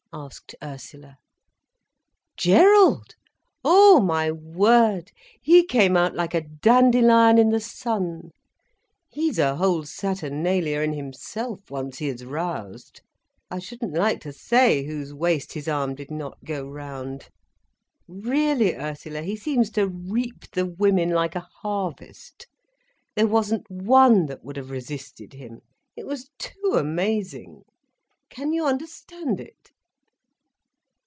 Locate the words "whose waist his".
14.83-15.69